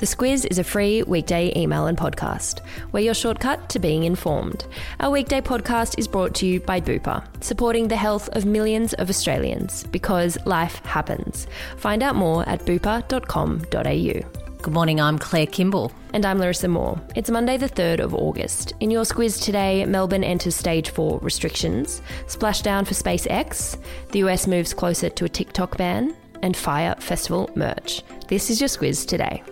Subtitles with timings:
[0.00, 2.62] The Squiz is a free weekday email and podcast.
[2.90, 4.64] We're your shortcut to being informed.
[4.98, 9.10] Our weekday podcast is brought to you by Bupa, supporting the health of millions of
[9.10, 11.46] Australians because life happens.
[11.76, 14.56] Find out more at bupa.com.au.
[14.62, 15.92] Good morning, I'm Claire Kimball.
[16.14, 16.98] And I'm Larissa Moore.
[17.14, 18.72] It's Monday, the 3rd of August.
[18.80, 23.78] In your Squiz today, Melbourne enters stage 4 restrictions, splashdown for SpaceX,
[24.12, 28.02] the US moves closer to a TikTok ban, and Fyre Festival merch.
[28.28, 29.42] This is your Squiz today.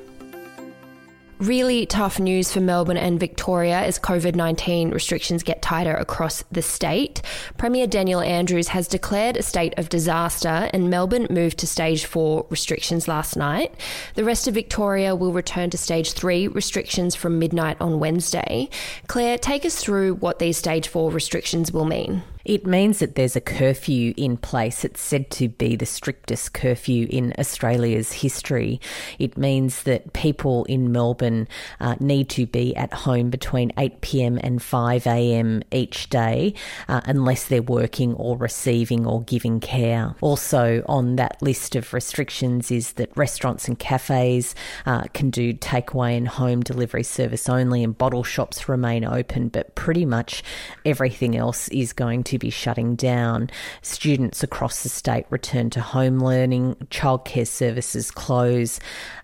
[1.39, 6.63] Really tough news for Melbourne and Victoria as COVID 19 restrictions get tighter across the
[6.63, 7.23] state.
[7.57, 12.45] Premier Daniel Andrews has declared a state of disaster, and Melbourne moved to stage four
[12.51, 13.73] restrictions last night.
[14.17, 18.69] The rest of Victoria will return to stage three restrictions from midnight on Wednesday.
[19.07, 22.25] Claire, take us through what these stage four restrictions will mean.
[22.49, 24.83] It means that there's a curfew in place.
[24.83, 28.81] It's said to be the strictest curfew in Australia's history.
[29.19, 31.47] It means that people in Melbourne
[31.79, 36.55] uh, need to be at home between 8 pm and 5 am each day,
[36.89, 40.15] uh, unless they're working or receiving or giving care.
[40.23, 44.55] Also, on that list of restrictions is that restaurants and cafes
[44.87, 49.75] uh, can do takeaway and home delivery service only, and bottle shops remain open, but
[49.75, 50.43] pretty much
[50.87, 53.51] everything else is going to be shutting down.
[53.83, 58.81] Students across the state return to home learning, childcare services close,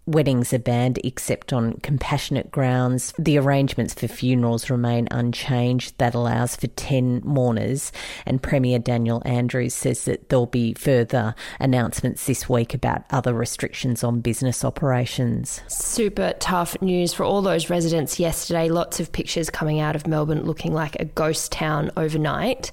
[0.06, 3.14] weddings are banned except on compassionate grounds.
[3.18, 5.96] The arrangements for funerals remain unchanged.
[5.98, 7.92] That allows for 10 mourners.
[8.26, 14.04] And Premier Daniel Andrews says that there'll be further announcements this week about other restrictions
[14.04, 15.62] on business operations.
[15.68, 18.68] Super tough news for all those residents yesterday.
[18.68, 22.70] Lots of pictures coming out of Melbourne looking like a ghost town overnight.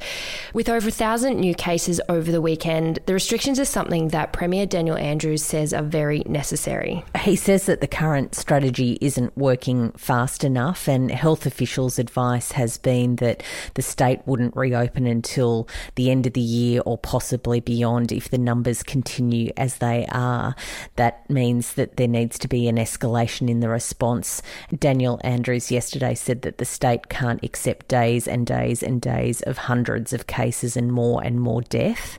[0.53, 4.65] With over a thousand new cases over the weekend, the restrictions are something that Premier
[4.65, 7.03] Daniel Andrews says are very necessary.
[7.22, 12.80] He says that the current strategy isn't working fast enough, and health officials' advice has
[12.80, 13.44] been that
[13.75, 18.39] the state wouldn't reopen until the end of the year or possibly beyond if the
[18.39, 20.55] numbers continue as they are.
[20.95, 24.42] That means that there needs to be an escalation in the response.
[24.80, 29.59] Daniel Andrews yesterday said that the state can't accept days and days and days of
[29.59, 32.17] hundreds of cases and more and more death.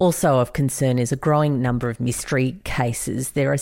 [0.00, 3.30] Also of concern is a growing number of mystery cases.
[3.30, 3.56] There are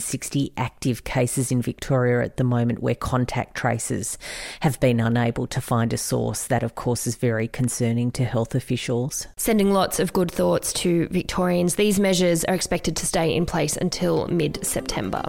[0.00, 4.18] 760 active cases in Victoria at the moment where contact tracers
[4.60, 6.46] have been unable to find a source.
[6.46, 9.26] That, of course, is very concerning to health officials.
[9.36, 11.76] Sending lots of good thoughts to Victorians.
[11.76, 15.22] These measures are expected to stay in place until mid September.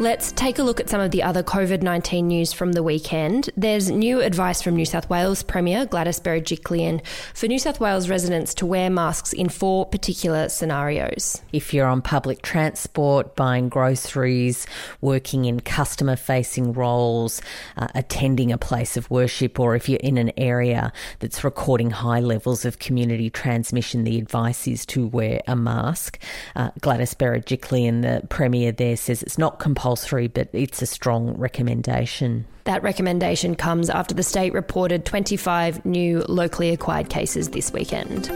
[0.00, 3.48] Let's take a look at some of the other COVID 19 news from the weekend.
[3.56, 7.00] There's new advice from New South Wales Premier Gladys Berejiklian
[7.32, 11.40] for New South Wales residents to wear masks in four particular scenarios.
[11.52, 14.66] If you're on public transport, buying groceries,
[15.00, 17.40] working in customer facing roles,
[17.76, 22.20] uh, attending a place of worship, or if you're in an area that's recording high
[22.20, 26.18] levels of community transmission, the advice is to wear a mask.
[26.56, 31.36] Uh, Gladys Berejiklian, the Premier there, says it's not compulsory compulsory, but it's a strong
[31.36, 32.46] recommendation.
[32.64, 38.32] That recommendation comes after the state reported 25 new locally acquired cases this weekend.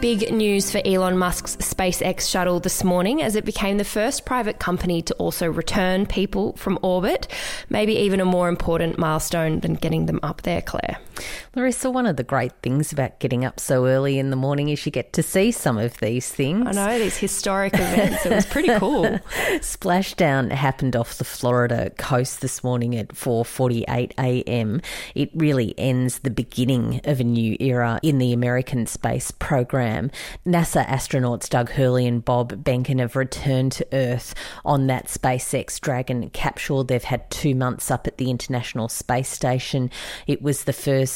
[0.00, 4.58] Big news for Elon Musk's SpaceX shuttle this morning as it became the first private
[4.58, 7.28] company to also return people from orbit.
[7.68, 10.98] Maybe even a more important milestone than getting them up there, Claire.
[11.54, 14.84] Larissa, one of the great things about getting up so early in the morning is
[14.86, 16.66] you get to see some of these things.
[16.66, 18.26] I know, these historic events.
[18.26, 19.04] It was pretty cool.
[19.58, 24.80] Splashdown happened off the Florida coast this morning at 4:48 a.m.
[25.14, 30.10] It really ends the beginning of a new era in the American space program
[30.46, 36.30] NASA astronauts Doug Hurley and Bob Behnken have returned to Earth on that SpaceX Dragon
[36.30, 36.84] capsule.
[36.84, 39.90] They've had two months up at the International Space Station.
[40.26, 41.07] It was the first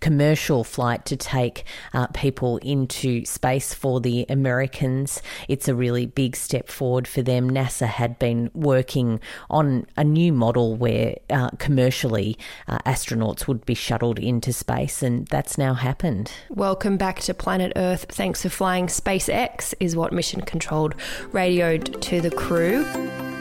[0.00, 5.22] commercial flight to take uh, people into space for the Americans.
[5.48, 7.50] It's a really big step forward for them.
[7.50, 9.20] NASA had been working
[9.50, 12.36] on a new model where uh, commercially
[12.66, 16.30] uh, astronauts would be shuttled into space, and that's now happened.
[16.48, 20.94] Welcome back to planet Earth thanks for flying SpaceX, is what Mission Controlled
[21.32, 22.84] radioed to the crew.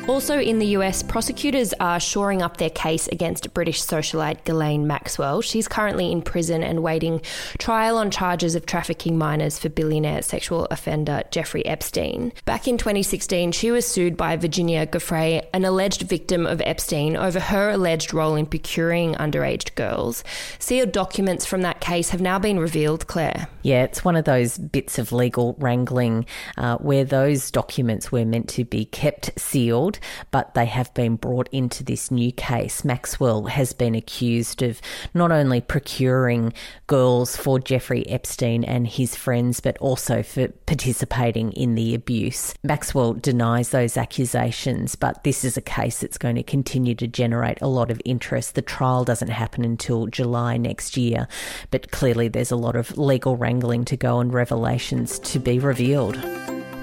[0.08, 5.42] Also in the US, prosecutors are shoring up their case against British socialite Ghislaine Maxwell.
[5.42, 7.22] She's currently in prison and waiting
[7.58, 12.32] trial on charges of trafficking minors for billionaire sexual offender Jeffrey Epstein.
[12.46, 17.42] Back in 2016, she was sued by Virginia Giuffre, an alleged victim of Epstein, over
[17.42, 20.24] her alleged role in procuring underage girls.
[20.58, 23.50] Sealed documents from that case have now been revealed, Claire.
[23.62, 26.26] Yeah, it's one of those bits of legal wrangling
[26.58, 29.97] uh, where those documents were meant to be kept sealed
[30.32, 32.84] but they have been brought into this new case.
[32.84, 34.82] Maxwell has been accused of
[35.14, 36.54] not only procuring
[36.88, 42.54] girls for Jeffrey Epstein and his friends, but also for participating in the abuse.
[42.64, 47.62] Maxwell denies those accusations, but this is a case that's going to continue to generate
[47.62, 48.56] a lot of interest.
[48.56, 51.28] The trial doesn't happen until July next year,
[51.72, 56.18] but clearly there's a lot of legal wrangling to go and revelations to be revealed.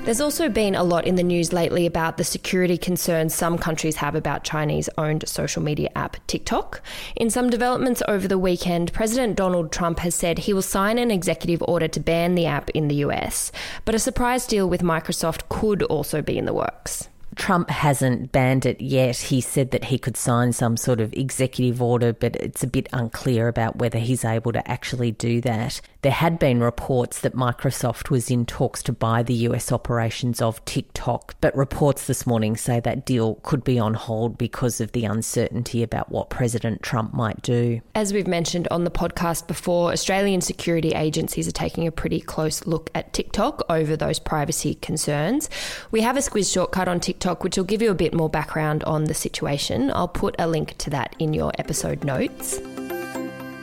[0.04, 3.96] There's also been a lot in the news lately about the security concerns some countries
[3.96, 6.82] have about Chinese owned social media app TikTok.
[7.16, 11.10] In some developments over the weekend, President Donald Trump has said he will sign an
[11.10, 13.50] executive order to ban the app in the US,
[13.86, 17.08] but a surprise deal with Microsoft could also be in the works.
[17.36, 19.16] Trump hasn't banned it yet.
[19.16, 22.88] He said that he could sign some sort of executive order, but it's a bit
[22.92, 25.80] unclear about whether he's able to actually do that.
[26.02, 30.64] There had been reports that Microsoft was in talks to buy the US operations of
[30.64, 35.04] TikTok, but reports this morning say that deal could be on hold because of the
[35.04, 37.80] uncertainty about what President Trump might do.
[37.94, 42.66] As we've mentioned on the podcast before, Australian security agencies are taking a pretty close
[42.66, 45.48] look at TikTok over those privacy concerns.
[45.90, 48.84] We have a squiz shortcut on TikTok which will give you a bit more background
[48.84, 49.90] on the situation.
[49.94, 52.60] I'll put a link to that in your episode notes.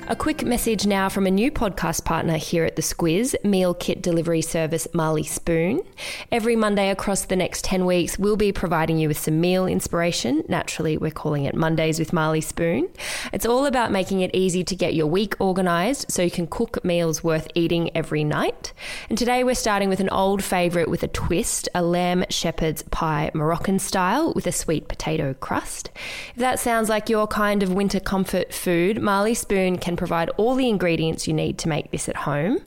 [0.08, 4.02] A quick message now from a new podcast partner here at The Squiz, meal kit
[4.02, 5.84] delivery service Marley Spoon.
[6.32, 10.44] Every Monday across the next 10 weeks, we'll be providing you with some meal inspiration.
[10.50, 12.90] Naturally, we're calling it Mondays with Marley Spoon.
[13.32, 16.84] It's all about making it easy to get your week organised so you can cook
[16.84, 18.74] meals worth eating every night.
[19.08, 23.32] And today we're starting with an old favourite with a twist a lamb shepherd's pie
[23.34, 25.90] Moroccan style with a sweet potato crust.
[26.32, 30.56] If that sounds like your kind of winter comfort food, Marley Spoon can provide all
[30.56, 32.58] the ingredients you need to make this at home.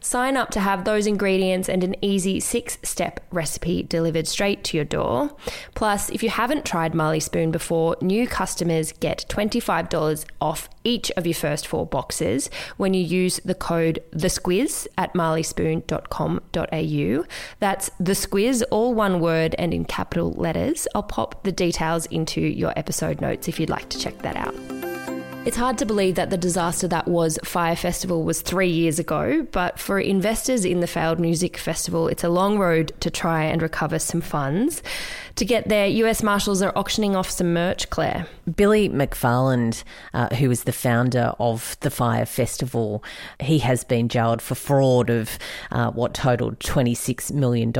[0.00, 4.76] Sign up to have those ingredients and an easy six step recipe delivered straight to
[4.76, 5.36] your door.
[5.74, 11.26] Plus, if you haven't tried Marley Spoon before, new customers get $25 off each of
[11.26, 17.24] your first four boxes when you use the code THESQUIZ at marleyspoon.com.au.
[17.58, 20.86] That's the squiz, all one word and in capital letters.
[20.94, 24.73] I'll pop the details into your episode notes if you'd like to check that out.
[25.46, 29.46] It's hard to believe that the disaster that was Fyre Festival was three years ago,
[29.52, 33.60] but for investors in the failed music festival, it's a long road to try and
[33.60, 34.82] recover some funds.
[35.36, 38.28] To get there, US Marshals are auctioning off some merch, Claire.
[38.56, 39.82] Billy McFarland,
[40.12, 43.02] uh, who was the founder of the Fyre Festival,
[43.40, 45.38] he has been jailed for fraud of
[45.72, 47.72] uh, what totaled $26 million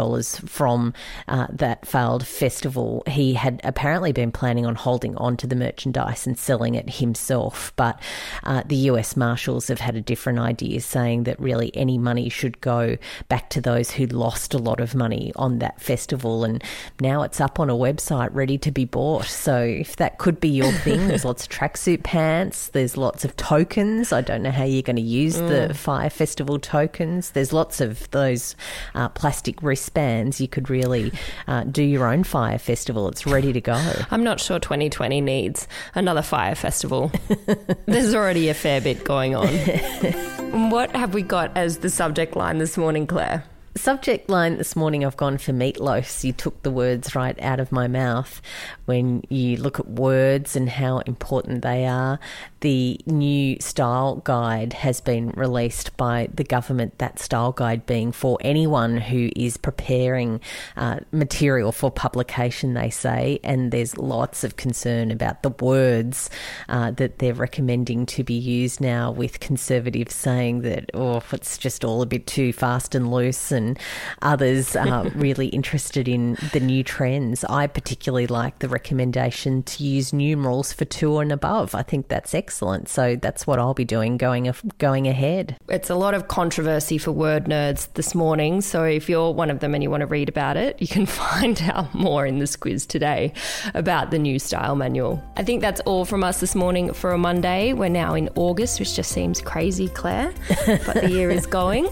[0.47, 0.93] from
[1.29, 3.05] uh, that failed festival.
[3.07, 7.54] He had apparently been planning on holding on to the merchandise and selling it himself,
[7.77, 8.01] but
[8.43, 12.61] uh, the US Marshals have had a different idea, saying that really any money should
[12.61, 12.97] go
[13.29, 16.45] back to those who lost a lot of money on that festival.
[16.45, 16.63] And
[17.01, 19.27] now it's up on a website ready to be bought.
[19.27, 23.37] So if that could be your thing, there's lots of tracksuit pants, there's lots of
[23.37, 24.13] tokens.
[24.13, 25.49] I don't know how you're going to use mm.
[25.49, 27.31] the Fyre Festival tokens.
[27.31, 28.57] There's lots of those
[28.95, 30.41] uh, plastic wristbands.
[30.41, 31.13] You could really
[31.47, 33.09] uh, do your own Fyre Festival.
[33.09, 33.81] It's ready to go.
[34.11, 37.13] I'm not sure 2020 needs another Fyre Festival.
[37.87, 39.49] there's already a fair bit going on.
[40.71, 43.45] what have we got as the subject line this morning, Claire?
[43.77, 46.23] Subject line this morning I've gone for meatloaf.
[46.23, 48.41] You took the words right out of my mouth.
[48.85, 52.21] When you look at words and how important they are,
[52.61, 56.99] the new style guide has been released by the government.
[56.99, 60.41] That style guide being for anyone who is preparing
[60.77, 63.41] uh, material for publication, they say.
[63.43, 66.31] And there's lots of concern about the words
[66.69, 71.85] uh, that they're recommending to be used now, with conservatives saying that, oh, it's just
[71.85, 73.79] all a bit too fast and loose and and
[74.23, 77.45] others are really interested in the new trends.
[77.45, 81.75] I particularly like the recommendation to use numerals for two and above.
[81.75, 82.89] I think that's excellent.
[82.89, 85.57] So that's what I'll be doing going going ahead.
[85.69, 88.61] It's a lot of controversy for word nerds this morning.
[88.61, 91.07] So if you're one of them and you want to read about it, you can
[91.25, 93.33] find out more in the Squiz today
[93.75, 95.23] about the new style manual.
[95.37, 97.73] I think that's all from us this morning for a Monday.
[97.73, 100.33] We're now in August, which just seems crazy, Claire,
[100.67, 101.89] but the year is going.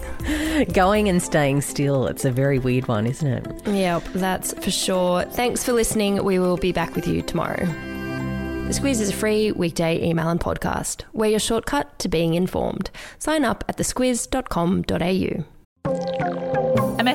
[0.73, 2.07] going and staying still.
[2.07, 3.67] It's a very weird one, isn't it?
[3.67, 5.23] Yep, that's for sure.
[5.23, 6.23] Thanks for listening.
[6.23, 7.65] We will be back with you tomorrow.
[7.65, 11.03] The Squiz is a free weekday email and podcast.
[11.11, 12.91] We're your shortcut to being informed.
[13.19, 15.62] Sign up at thesquiz.com.au.